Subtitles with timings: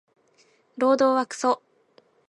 [0.79, 1.61] 労働はクソ